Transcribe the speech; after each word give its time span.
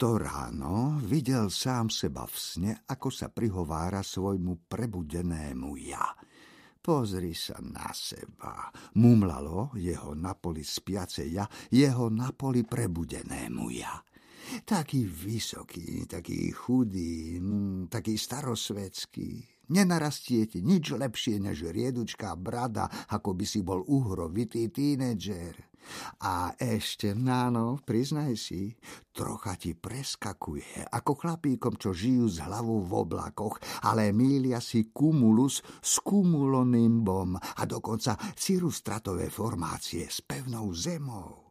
to 0.00 0.16
ráno 0.16 0.96
videl 1.04 1.52
sám 1.52 1.92
seba 1.92 2.24
v 2.24 2.32
sne, 2.32 2.72
ako 2.88 3.12
sa 3.12 3.28
prihovára 3.28 4.00
svojmu 4.00 4.64
prebudenému 4.64 5.76
ja. 5.76 6.16
Pozri 6.80 7.36
sa 7.36 7.60
na 7.60 7.92
seba. 7.92 8.72
Mumlalo 8.96 9.76
jeho 9.76 10.16
napoli 10.16 10.64
spiace 10.64 11.28
ja, 11.28 11.44
jeho 11.68 12.08
napoli 12.08 12.64
prebudenému 12.64 13.68
ja. 13.76 14.00
Taký 14.64 15.04
vysoký, 15.04 16.08
taký 16.08 16.48
chudý, 16.48 17.36
mm, 17.36 17.92
taký 17.92 18.16
starosvedský. 18.16 19.68
Nenarastie 19.68 20.48
ti 20.48 20.64
nič 20.64 20.96
lepšie 20.96 21.44
než 21.44 21.68
riedučká 21.68 22.40
brada, 22.40 22.88
ako 23.12 23.36
by 23.36 23.44
si 23.44 23.60
bol 23.60 23.84
uhrovitý 23.84 24.72
tínedžer. 24.72 25.69
A 26.24 26.52
ešte, 26.56 27.12
náno, 27.16 27.80
priznaj 27.82 28.36
si, 28.36 28.74
trocha 29.10 29.56
ti 29.56 29.76
preskakuje, 29.76 30.88
ako 30.92 31.12
chlapíkom, 31.16 31.76
čo 31.76 31.90
žijú 31.92 32.26
s 32.28 32.40
hlavou 32.40 32.84
v 32.84 32.92
oblakoch, 33.06 33.60
ale 33.84 34.14
mília 34.14 34.60
si 34.60 34.88
kumulus 34.92 35.60
s 35.80 36.00
kumulonimbom 36.00 37.36
a 37.36 37.62
dokonca 37.66 38.16
cirustratové 38.36 39.28
formácie 39.28 40.08
s 40.08 40.24
pevnou 40.24 40.72
zemou. 40.72 41.50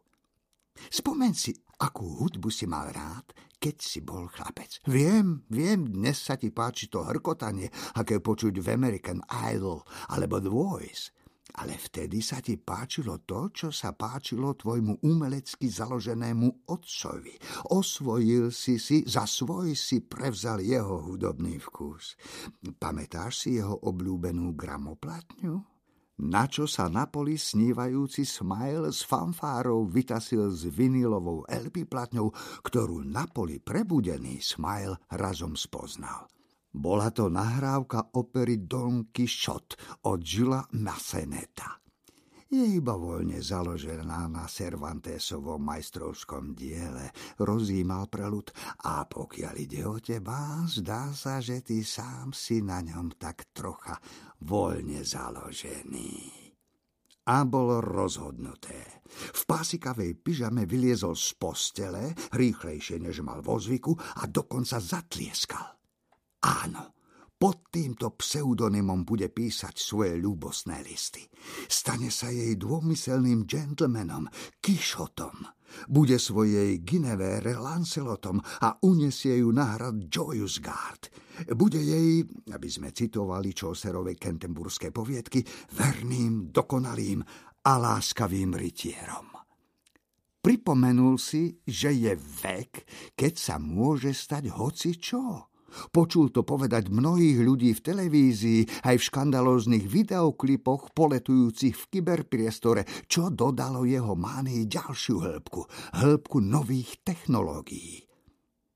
Spomen 0.87 1.35
si, 1.35 1.51
akú 1.83 2.23
hudbu 2.23 2.47
si 2.47 2.63
mal 2.63 2.87
rád, 2.95 3.35
keď 3.59 3.75
si 3.83 3.99
bol 3.99 4.31
chlapec. 4.31 4.79
Viem, 4.87 5.43
viem, 5.51 5.83
dnes 5.83 6.15
sa 6.15 6.39
ti 6.39 6.47
páči 6.47 6.87
to 6.87 7.03
hrkotanie, 7.03 7.67
aké 7.99 8.23
počuť 8.23 8.55
v 8.55 8.67
American 8.71 9.19
Idol 9.27 9.83
alebo 10.07 10.39
The 10.39 10.47
Voice. 10.47 11.11
Ale 11.57 11.81
vtedy 11.81 12.21
sa 12.21 12.37
ti 12.43 12.61
páčilo 12.61 13.25
to, 13.25 13.49
čo 13.49 13.69
sa 13.73 13.97
páčilo 13.97 14.53
tvojmu 14.53 15.01
umelecky 15.01 15.65
založenému 15.65 16.69
otcovi. 16.69 17.33
Osvojil 17.73 18.53
si 18.53 18.77
si, 18.77 19.01
za 19.07 19.25
svoj 19.25 19.73
si 19.73 20.05
prevzal 20.05 20.61
jeho 20.61 21.09
hudobný 21.09 21.57
vkus. 21.57 22.13
Pamätáš 22.77 23.47
si 23.47 23.57
jeho 23.57 23.73
obľúbenú 23.89 24.53
gramoplatňu? 24.53 25.79
Na 26.19 26.51
čo 26.51 26.67
sa 26.67 26.91
na 26.91 27.07
poli 27.07 27.39
snívajúci 27.39 28.27
Smile 28.27 28.91
s 28.91 29.07
fanfárou 29.07 29.87
vytasil 29.87 30.51
s 30.51 30.67
vinilovou 30.67 31.47
LP 31.47 31.87
platňou, 31.87 32.35
ktorú 32.59 33.07
na 33.07 33.23
poli 33.23 33.63
prebudený 33.63 34.43
Smile 34.43 34.99
razom 35.15 35.55
spoznal. 35.55 36.27
Bola 36.69 37.09
to 37.09 37.33
nahrávka 37.33 38.13
opery 38.13 38.61
Don 38.61 39.09
Quixote 39.09 40.05
od 40.05 40.21
Gila 40.21 40.61
Masseneta. 40.77 41.81
Je 42.49 42.81
iba 42.81 42.97
voľne 42.97 43.45
založená 43.45 44.25
na 44.25 44.49
Cervantesovom 44.49 45.61
majstrovskom 45.61 46.57
diele, 46.57 47.13
rozímal 47.41 48.09
prelud 48.09 48.49
a 48.89 49.05
pokiaľ 49.05 49.53
ide 49.53 49.85
o 49.85 50.01
teba, 50.01 50.65
zdá 50.65 51.13
sa, 51.13 51.37
že 51.37 51.61
ty 51.61 51.85
sám 51.85 52.33
si 52.33 52.65
na 52.65 52.81
ňom 52.81 53.21
tak 53.21 53.53
trocha 53.53 54.01
voľne 54.41 55.05
založený. 55.05 56.13
A 57.29 57.45
bolo 57.45 57.85
rozhodnuté. 57.85 59.05
V 59.09 59.41
pásikavej 59.45 60.17
pyžame 60.17 60.65
vyliezol 60.65 61.13
z 61.13 61.37
postele, 61.37 62.17
rýchlejšie 62.33 62.97
než 62.97 63.21
mal 63.21 63.45
vo 63.45 63.61
zvyku 63.61 63.93
a 63.93 64.25
dokonca 64.25 64.81
zatlieskal. 64.81 65.78
Áno, 66.39 66.95
pod 67.39 67.71
týmto 67.71 68.15
pseudonymom 68.19 69.07
bude 69.07 69.31
písať 69.31 69.75
svoje 69.79 70.19
ľúbosné 70.19 70.83
listy. 70.83 71.23
Stane 71.71 72.11
sa 72.11 72.27
jej 72.31 72.55
dômyselným 72.59 73.47
gentlemanom, 73.47 74.27
Kišotom. 74.59 75.47
Bude 75.87 76.19
svojej 76.19 76.83
Ginevére 76.83 77.55
Lancelotom 77.55 78.43
a 78.43 78.75
unesie 78.83 79.39
ju 79.39 79.55
na 79.55 79.77
hrad 79.77 80.11
Joyous 80.11 80.59
Guard. 80.59 81.13
Bude 81.55 81.79
jej, 81.79 82.27
aby 82.51 82.67
sme 82.67 82.91
citovali 82.91 83.55
Čoserovej 83.55 84.19
kentemburské 84.19 84.91
poviedky, 84.91 85.39
verným, 85.79 86.51
dokonalým 86.51 87.23
a 87.63 87.71
láskavým 87.79 88.51
rytierom. 88.55 89.31
Pripomenul 90.39 91.19
si, 91.19 91.51
že 91.67 91.91
je 91.91 92.15
vek, 92.15 92.87
keď 93.15 93.33
sa 93.35 93.55
môže 93.59 94.15
stať 94.15 94.55
hoci 94.55 94.95
čo. 94.95 95.48
Počul 95.89 96.33
to 96.33 96.43
povedať 96.43 96.91
mnohých 96.91 97.39
ľudí 97.41 97.71
v 97.77 97.83
televízii, 97.83 98.61
aj 98.85 98.95
v 98.97 99.07
škandalóznych 99.07 99.85
videoklipoch 99.85 100.91
poletujúcich 100.93 101.75
v 101.75 101.83
kyberpriestore, 101.93 102.83
čo 103.07 103.29
dodalo 103.31 103.85
jeho 103.85 104.13
mánii 104.13 104.67
ďalšiu 104.67 105.15
hĺbku, 105.21 105.61
hĺbku 105.97 106.37
nových 106.43 106.99
technológií. 107.05 108.09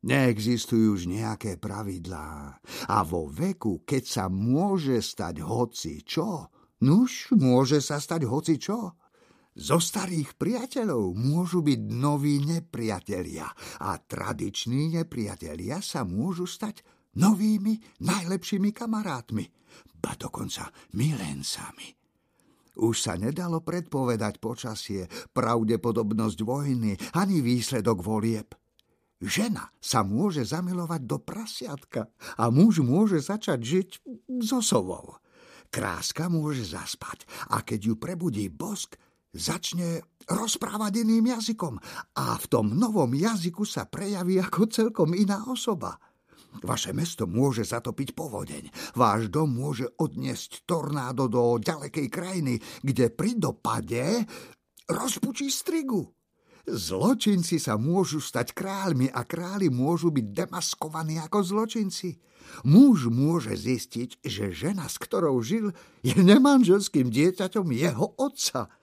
Neexistujú 0.04 1.00
už 1.00 1.08
nejaké 1.08 1.56
pravidlá 1.56 2.60
a 2.92 2.98
vo 3.08 3.32
veku, 3.32 3.88
keď 3.88 4.04
sa 4.04 4.26
môže 4.28 5.00
stať 5.00 5.40
hoci 5.40 6.04
čo, 6.04 6.52
nuž 6.84 7.32
môže 7.40 7.80
sa 7.80 8.04
stať 8.04 8.28
hoci 8.28 8.60
čo. 8.60 9.00
Zo 9.54 9.78
starých 9.78 10.34
priateľov 10.34 11.14
môžu 11.14 11.62
byť 11.62 11.82
noví 11.94 12.42
nepriatelia 12.42 13.46
a 13.86 14.02
tradiční 14.02 14.98
nepriatelia 14.98 15.78
sa 15.78 16.02
môžu 16.02 16.50
stať 16.50 16.82
novými 17.22 18.02
najlepšími 18.02 18.74
kamarátmi, 18.74 19.46
ba 20.02 20.18
dokonca 20.18 20.74
milencami. 20.98 21.94
Už 22.82 23.06
sa 23.06 23.14
nedalo 23.14 23.62
predpovedať 23.62 24.42
počasie, 24.42 25.06
pravdepodobnosť 25.30 26.40
vojny 26.42 26.98
ani 27.14 27.38
výsledok 27.46 28.02
volieb. 28.02 28.58
Žena 29.22 29.70
sa 29.78 30.02
môže 30.02 30.42
zamilovať 30.42 31.02
do 31.06 31.22
prasiatka 31.22 32.10
a 32.42 32.50
muž 32.50 32.82
môže 32.82 33.22
začať 33.22 33.60
žiť 33.62 33.90
so 34.42 34.66
sovou. 34.66 35.22
Kráska 35.70 36.26
môže 36.26 36.66
zaspať 36.66 37.30
a 37.54 37.62
keď 37.62 37.94
ju 37.94 37.96
prebudí 38.02 38.50
bosk, 38.50 38.98
začne 39.34 40.06
rozprávať 40.30 41.04
iným 41.04 41.36
jazykom 41.36 41.76
a 42.16 42.38
v 42.38 42.46
tom 42.48 42.78
novom 42.78 43.12
jazyku 43.12 43.66
sa 43.66 43.90
prejaví 43.90 44.40
ako 44.40 44.70
celkom 44.70 45.10
iná 45.18 45.44
osoba. 45.50 45.98
Vaše 46.62 46.94
mesto 46.94 47.26
môže 47.26 47.66
zatopiť 47.66 48.14
povodeň. 48.14 48.94
Váš 48.94 49.34
dom 49.34 49.58
môže 49.58 49.90
odniesť 49.98 50.70
tornádo 50.70 51.26
do 51.26 51.58
ďalekej 51.58 52.08
krajiny, 52.14 52.62
kde 52.86 53.10
pri 53.10 53.42
dopade 53.42 54.22
rozpučí 54.86 55.50
strigu. 55.50 56.06
Zločinci 56.64 57.58
sa 57.58 57.76
môžu 57.76 58.24
stať 58.24 58.56
kráľmi 58.56 59.12
a 59.12 59.26
králi 59.28 59.68
môžu 59.68 60.14
byť 60.14 60.26
demaskovaní 60.32 61.20
ako 61.20 61.42
zločinci. 61.44 62.22
Muž 62.70 63.10
môže 63.12 63.58
zistiť, 63.58 64.24
že 64.24 64.54
žena, 64.54 64.88
s 64.88 64.96
ktorou 65.02 65.42
žil, 65.44 65.74
je 66.06 66.16
nemanželským 66.16 67.10
dieťaťom 67.10 67.68
jeho 67.74 68.14
otca– 68.22 68.70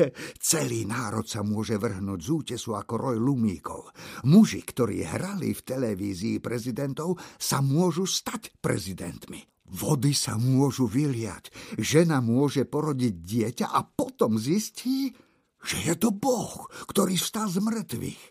Celý 0.52 0.88
národ 0.88 1.26
sa 1.26 1.44
môže 1.44 1.76
vrhnúť 1.76 2.20
z 2.20 2.28
útesu 2.28 2.76
ako 2.76 2.94
roj 2.96 3.16
lumíkov. 3.20 3.92
Muži, 4.28 4.64
ktorí 4.64 5.04
hrali 5.04 5.52
v 5.52 5.64
televízii 5.64 6.40
prezidentov, 6.40 7.18
sa 7.36 7.60
môžu 7.60 8.08
stať 8.08 8.52
prezidentmi. 8.60 9.44
Vody 9.72 10.12
sa 10.12 10.36
môžu 10.36 10.84
vyliať, 10.84 11.48
žena 11.80 12.20
môže 12.20 12.68
porodiť 12.68 13.14
dieťa 13.24 13.66
a 13.72 13.80
potom 13.88 14.36
zistí, 14.36 15.16
že 15.64 15.76
je 15.88 15.94
to 15.96 16.12
Boh, 16.12 16.68
ktorý 16.92 17.16
vstal 17.16 17.48
z 17.48 17.64
mŕtvych. 17.64 18.22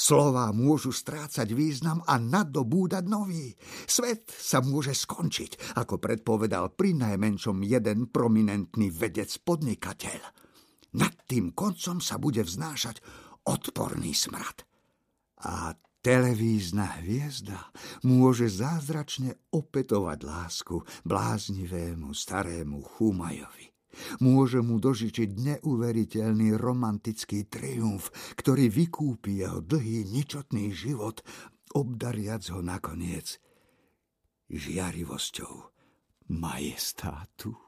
Slová 0.00 0.50
môžu 0.56 0.90
strácať 0.90 1.52
význam 1.52 2.00
a 2.08 2.18
nadobúdať 2.18 3.04
nový. 3.06 3.54
Svet 3.86 4.28
sa 4.28 4.64
môže 4.64 4.96
skončiť, 4.96 5.76
ako 5.78 6.00
predpovedal 6.00 6.74
pri 6.74 6.96
najmenšom 6.96 7.62
jeden 7.62 8.08
prominentný 8.10 8.90
vedec 8.90 9.30
podnikateľ. 9.44 10.45
Nad 10.96 11.12
tým 11.28 11.52
koncom 11.52 12.00
sa 12.00 12.16
bude 12.16 12.40
vznášať 12.40 13.04
odporný 13.44 14.16
smrad. 14.16 14.64
A 15.44 15.76
televízna 16.00 17.04
hviezda 17.04 17.68
môže 18.06 18.48
zázračne 18.48 19.36
opetovať 19.52 20.18
lásku 20.24 20.76
bláznivému 21.04 22.16
starému 22.16 22.80
Chumajovi. 22.96 23.76
Môže 24.20 24.60
mu 24.60 24.76
dožičiť 24.76 25.28
neuveriteľný 25.36 26.52
romantický 26.56 27.48
triumf, 27.48 28.12
ktorý 28.36 28.68
vykúpi 28.68 29.40
jeho 29.40 29.64
dlhý 29.64 30.04
ničotný 30.04 30.68
život, 30.72 31.24
obdariac 31.72 32.44
ho 32.52 32.60
nakoniec 32.60 33.40
žiarivosťou 34.52 35.54
majestátu. 36.28 37.65